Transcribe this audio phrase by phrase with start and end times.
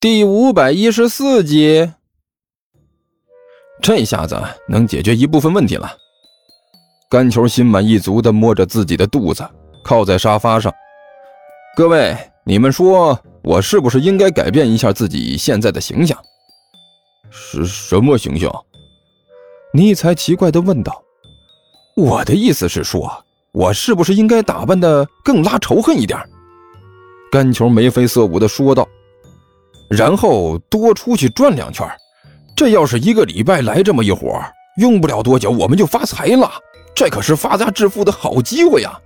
[0.00, 1.92] 第五百一十四集，
[3.82, 5.94] 这下子能解决一部分问题了。
[7.10, 9.46] 甘球心满意足的摸着自己的肚子，
[9.84, 10.72] 靠在沙发上。
[11.76, 16.16] 各位，你们说我是不是应该改变一下自己现在的形象？
[17.30, 18.50] 是什么形象？
[19.74, 21.02] 尼才奇怪的问道。
[21.94, 23.22] 我的意思是说，
[23.52, 26.18] 我是不是应该打扮的更拉仇恨一点？
[27.30, 28.88] 甘球眉飞色舞的说道。
[29.90, 31.84] 然后多出去转两圈，
[32.56, 34.40] 这要是一个礼拜来这么一伙，
[34.76, 36.48] 用不了多久我们就发财了。
[36.94, 38.96] 这可是发家致富的好机会呀！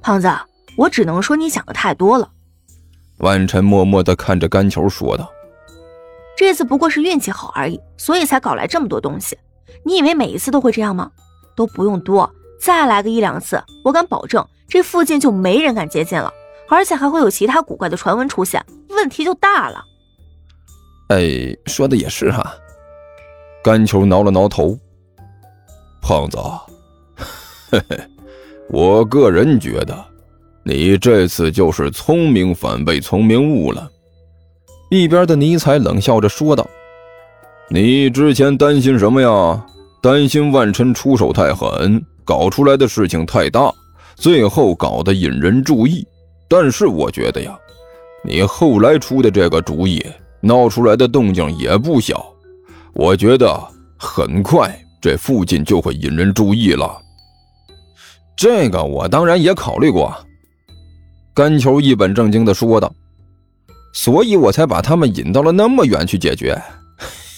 [0.00, 0.30] 胖子，
[0.78, 2.30] 我只能说你想的太多了。
[3.18, 5.30] 万晨默默地看着甘球说道
[6.36, 9.36] ：“这次不过是运气好而已，所以才搞来这么多东西。
[9.84, 11.10] 你以为每一次都会这样吗？
[11.54, 16.32] 都不用多，再来个一两次，我敢保证这附近就没人敢接近了。”
[16.68, 19.84] 而且还会有其他古怪的传闻出现，问题就大了。
[21.08, 22.54] 哎，说的也是哈。
[23.62, 24.78] 甘球挠了挠头，
[26.02, 26.38] 胖子，
[27.70, 27.98] 嘿嘿，
[28.68, 30.04] 我个人觉得，
[30.64, 33.90] 你这次就是聪明反被聪明误了。
[34.90, 36.66] 一边的尼采冷笑着说道
[37.70, 39.66] ：“你之前担心什么呀？
[40.02, 43.72] 担心万琛出手太狠，搞出来的事情太大，
[44.14, 46.06] 最后搞得引人注意。”
[46.56, 47.58] 但是我觉得呀，
[48.22, 50.00] 你后来出的这个主意，
[50.40, 52.24] 闹出来的动静也不小。
[52.92, 53.60] 我觉得
[53.98, 56.96] 很快这附近就会引人注意了。
[58.36, 60.14] 这个我当然也考虑过。
[61.34, 62.94] 甘球一本正经的说道
[63.92, 66.56] ：“所以我才把他们引到了那么远去解决。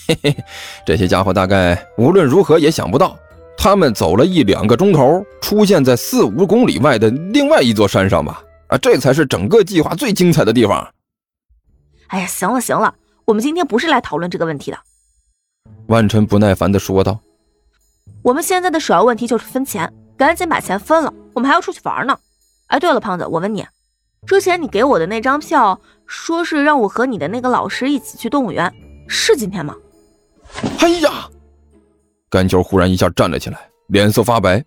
[0.06, 0.36] 嘿嘿，
[0.84, 3.18] 这些家伙大概无论如何也想不到，
[3.56, 10.92] 他们走了一两个钟头，出现在四五公里外的另外一座山上吧。”啊，这才是整个计划最精彩的地方。
[12.08, 14.78] 哎呀，行了行了，我们今天不是来讨论这个问题的。
[15.86, 17.20] 万晨不耐烦的说道
[18.22, 22.18] ：“我们现在的首要问题就是分钱，赶紧把钱分了，我们还要出去玩呢。
[22.66, 23.64] 哎，对了，胖子，我问你，
[24.26, 28.72] 之前你给我的那张票，说是让我和你的那个老师一起去动物园，
[29.08, 29.76] 是今天吗？”
[30.80, 31.28] 哎呀，
[32.28, 34.64] 甘球忽然一下站了起来，脸色发白。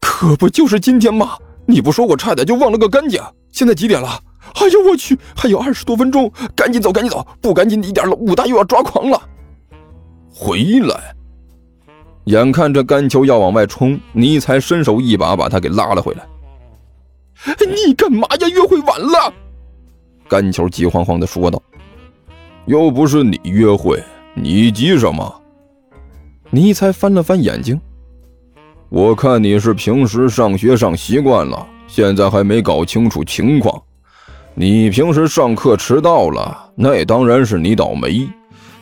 [0.00, 1.36] 可不就是今天吗？
[1.70, 3.22] 你不说，我差点就忘了个干净。
[3.52, 4.08] 现在几点了？
[4.54, 7.24] 哎呦我去，还有二十多分钟，赶紧走，赶紧走！
[7.40, 9.20] 不赶紧一点了，武大又要抓狂了。
[10.28, 11.14] 回来！
[12.24, 16.26] 眼看着甘球要往外冲，尼才伸手一把把他给拉了回来。
[17.86, 18.48] 你干嘛呀？
[18.48, 19.32] 约会晚了！
[20.28, 21.62] 甘球急慌慌的说道。
[22.66, 24.02] 又不是你约会，
[24.34, 25.40] 你急什么？
[26.50, 27.80] 尼才翻了翻眼睛。
[28.90, 33.80] 我看你是平时上学上习惯了，现在还没搞清楚情况。
[34.52, 38.28] 你平时上课迟到了，那当然是你倒霉。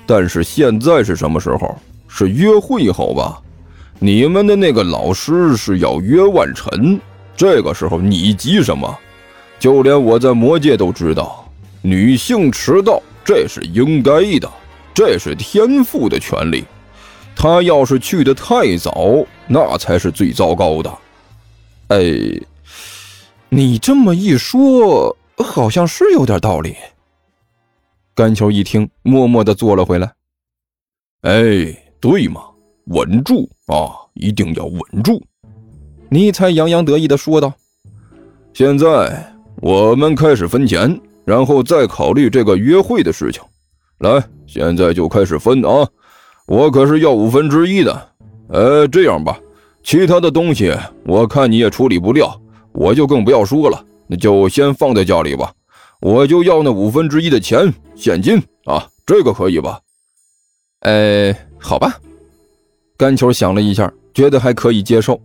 [0.07, 1.77] 但是现在是什么时候？
[2.09, 3.39] 是约会好吧？
[3.99, 6.99] 你们的那个老师是要约万晨，
[7.37, 8.99] 这个时候你急什么？
[9.61, 11.47] 就连我在魔界都知道，
[11.83, 14.51] 女性迟到这是应该的，
[14.95, 16.65] 这是天赋的权利。
[17.41, 20.93] 他要是去的太早，那才是最糟糕的。
[21.87, 22.01] 哎，
[23.49, 26.75] 你这么一说，好像是有点道理。
[28.13, 30.13] 甘球一听，默默的坐了回来。
[31.21, 31.41] 哎，
[32.01, 32.43] 对嘛，
[32.87, 35.23] 稳住啊，一定要稳住！
[36.09, 37.55] 尼才洋洋得意的说道
[38.53, 39.33] ：“现在
[39.63, 43.41] 我们开始分钱，然后再考虑这个约会的事情。
[43.99, 45.89] 来，现在就开始分啊！”
[46.49, 48.09] 我可是要五分之一的，
[48.49, 49.39] 呃，这样吧，
[49.83, 52.41] 其他的东西我看你也处理不掉，
[52.73, 55.53] 我就更不要说了，那就先放在家里吧。
[56.01, 59.79] 我就要那五分之一的钱，现金啊，这个可以吧？
[60.81, 62.01] 呃，好吧。
[62.97, 65.21] 甘球想了一下，觉得还可以接受，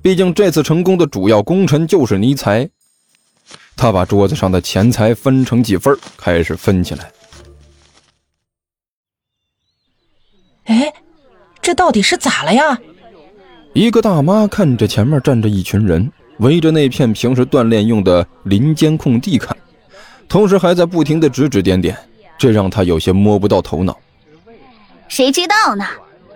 [0.00, 2.70] 毕竟这次成功的主要功臣就是尼才。
[3.74, 7.10] 他把桌子上的钱财分成几份，开始分起来。
[10.64, 10.92] 哎，
[11.68, 12.78] 这到底是咋了呀？
[13.74, 19.54] 一个大妈看着前面站着一群人，围着那片平时锻炼用的林间空地看，
[20.26, 21.94] 同时还在不停的指指点点，
[22.38, 23.94] 这让她有些摸不到头脑。
[25.08, 25.84] 谁知道呢？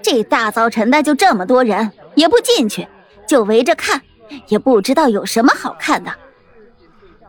[0.02, 2.86] 这大早晨的就这么多人，也不进去，
[3.26, 4.02] 就围着看，
[4.48, 6.12] 也不知道有什么好看的。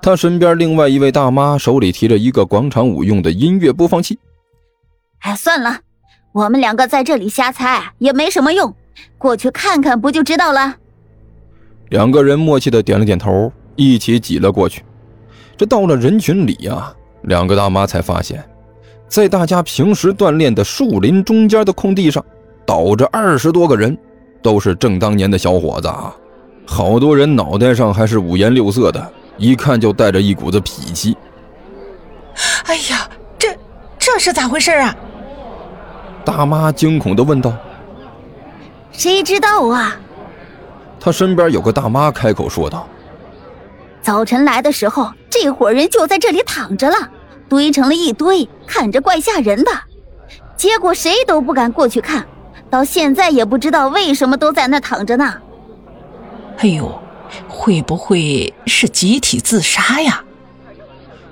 [0.01, 4.19] 他身边另外一位大妈手里提着一个广场舞用的音乐播放器。
[5.19, 5.79] 哎，算了。
[6.33, 8.75] 我们两个在这里瞎猜也没什么用，
[9.19, 10.75] 过去看看不就知道了。
[11.89, 14.83] 两个人默契的点了点头，一起挤了过去。
[15.55, 16.91] 这到了人群里呀，
[17.21, 18.43] 两个大妈才发现
[19.07, 22.25] 在大家平时锻炼的树林中间的空地上，
[22.65, 23.95] 倒着二十多个人，
[24.41, 26.15] 都是正当年的小伙子啊！
[26.65, 31.15] 好多人脑袋上还是五颜六色的，一看就带着一股子痞气。
[32.65, 33.07] 哎呀，
[33.37, 33.55] 这
[33.99, 34.95] 这是咋回事啊？
[36.25, 37.53] 大妈惊恐地问道。
[38.91, 39.95] 谁知道啊？
[40.99, 42.87] 他身边有个大妈开口说道。
[44.01, 46.95] 早晨来的时候，这伙人就在这里躺着了，
[47.49, 49.71] 堆成了一堆，看着怪吓人的。
[50.55, 52.25] 结果谁都不敢过去看，
[52.69, 55.33] 到现在也不知道为什么都在那躺着呢。
[56.57, 57.01] 哎呦，
[57.47, 60.23] 会不会是集体自杀呀？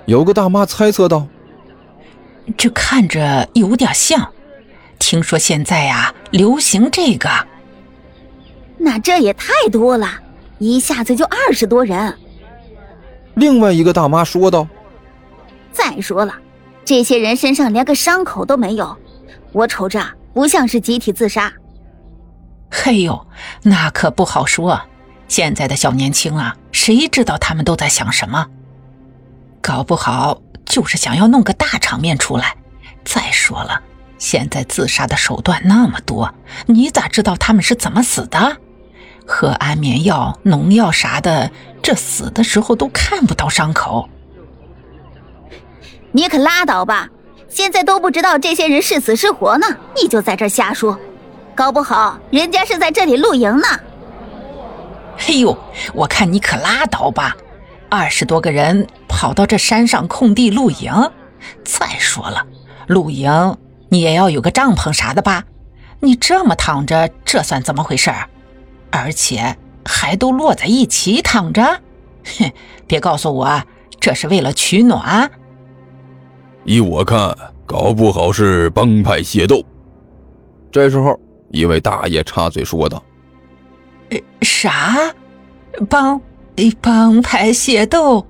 [0.06, 1.28] 有个大妈猜测道。
[2.58, 4.28] 这看着有点像，
[5.02, 7.28] 听说现在呀流行这个。
[8.78, 10.08] 那这也太多了，
[10.60, 12.16] 一下子就二十多人。
[13.34, 14.68] 另外一个大妈说道
[15.74, 16.34] ：“再说了，
[16.86, 18.96] 这些人身上连个伤口都没有，
[19.52, 21.52] 我瞅着不像是集体自杀。”
[22.72, 23.28] 嘿呦，
[23.64, 24.80] 那可不好说。
[25.28, 28.46] 现在的小年轻啊，谁知道他们都在想什么？
[29.62, 32.56] 搞不好就是想要弄个大场面出来。
[33.04, 33.82] 再说了，
[34.22, 36.32] 现在自杀的手段那么多，
[36.68, 38.58] 你咋知道他们是怎么死的？
[39.26, 41.50] 喝安眠药、农药啥的，
[41.82, 44.08] 这死的时候都看不到伤口。
[46.12, 47.10] 你可拉倒吧！
[47.50, 49.66] 现在都不知道这些人是死是活呢，
[50.00, 51.00] 你就在这瞎说，
[51.56, 53.68] 搞不好人家是在这里露营呢。
[55.18, 55.58] 嘿呦，
[55.96, 57.36] 我看你可拉倒吧！
[57.90, 60.94] 二十多个人跑到这山上空地露营，
[61.66, 62.46] 再说了，
[62.86, 63.58] 露营
[63.92, 65.44] 你也要有个帐篷啥的吧？
[66.00, 68.10] 你这么躺着，这算怎么回事？
[68.90, 71.62] 而且还都摞在一起躺着，
[72.40, 72.50] 哼！
[72.88, 73.62] 别告诉我
[74.00, 75.30] 这是为了取暖。
[76.64, 77.36] 依我看，
[77.66, 79.62] 搞不好是帮派械斗。
[80.72, 83.04] 这时候，一位大爷插嘴说道
[84.10, 84.96] ：“呃，啥？
[85.90, 86.22] 帮
[86.80, 88.26] 帮派械斗？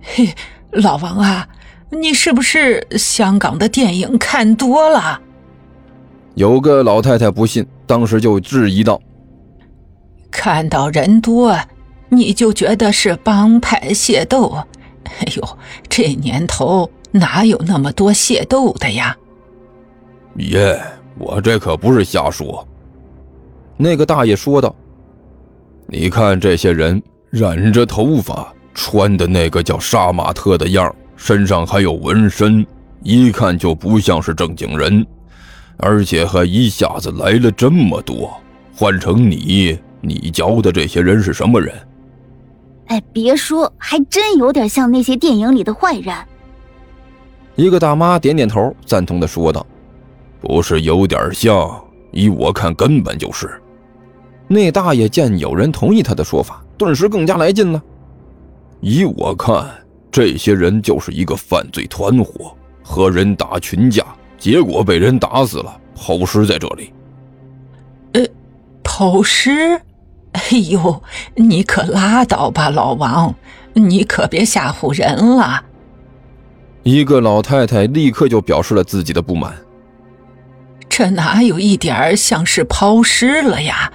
[0.00, 0.32] 嘿，
[0.70, 1.48] 老王啊，
[1.90, 5.20] 你是不是香港的电影看多了？”
[6.34, 9.00] 有个老太太不信，当时就质疑道。
[10.30, 11.58] 看到人多，
[12.08, 14.56] 你就觉得是帮派械斗？
[15.04, 15.58] 哎呦，
[15.88, 19.16] 这年头哪有那么多械斗的呀？
[20.36, 20.80] 爷，
[21.18, 22.66] 我这可不是瞎说。
[23.76, 24.74] 那个大爷说道
[25.88, 32.66] ：“你看这些人染着头发，穿的那个叫杀马特的样身上还有纹身，
[33.02, 35.06] 一看就不像是正经人，
[35.76, 38.32] 而且还一下子来了这么多。
[38.74, 41.74] 换成你……”你教的这些人是什么人？
[42.86, 46.16] 哎，别说，还真有点像那些电影里的坏人。
[47.54, 49.66] 一个大妈点点头，赞同的说道
[50.40, 53.60] ：“不是有点像，依我看，根本就是。”
[54.48, 57.82] 那大爷见有人同意他的说法，顿时更加来劲了。
[58.80, 59.68] 依我看，
[60.10, 64.04] 这些人就是一个犯罪团伙，和人打群架，
[64.38, 66.92] 结果被人打死了，抛尸在这里。
[68.14, 68.22] 呃，
[68.82, 69.80] 抛尸？
[70.32, 71.02] 哎呦，
[71.34, 73.34] 你可拉倒吧，老王，
[73.72, 75.64] 你可别吓唬人了。
[76.82, 79.54] 一个老太太立刻就表示了自己的不满。
[80.88, 83.92] 这哪有一点像是抛尸了呀？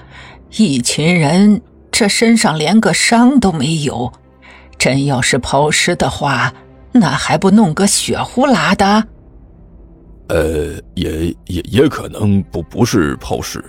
[0.58, 4.12] 一群人，这身上连个伤都没有，
[4.86, 6.54] 真要是抛尸的话，
[6.92, 9.04] 那还不弄个血呼啦的？
[10.28, 13.66] 呃，也也也可能不不是抛尸。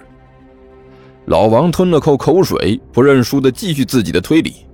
[1.25, 4.67] 老王吞了口口水，不认输的继续自己的推理。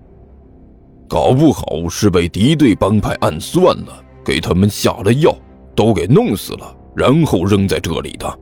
[1.09, 5.33] 搞不好是被敌对帮派暗算了，给他们下了药，
[5.77, 8.39] 都给弄死了，然后扔在这里的。